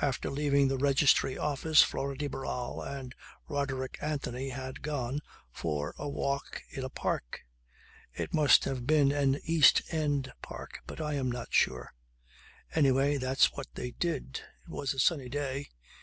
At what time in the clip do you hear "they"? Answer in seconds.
13.74-13.90